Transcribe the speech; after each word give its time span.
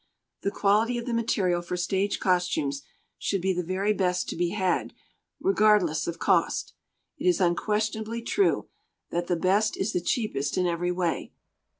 The 0.41 0.49
quality 0.49 0.97
of 0.97 1.05
the 1.05 1.13
material 1.13 1.61
for 1.61 1.77
stage 1.77 2.19
costumes 2.19 2.81
should 3.19 3.39
be 3.39 3.53
the 3.53 3.61
very 3.61 3.93
best 3.93 4.27
to 4.29 4.35
be 4.35 4.49
had 4.49 4.95
regardless 5.39 6.07
of 6.07 6.17
cost. 6.17 6.73
It 7.19 7.27
is 7.27 7.39
unquestionably 7.39 8.23
true 8.23 8.67
that 9.11 9.27
the 9.27 9.35
best 9.35 9.77
is 9.77 9.93
the 9.93 10.01
cheapest 10.01 10.57
in 10.57 10.65
every 10.65 10.91
way. 10.91 11.33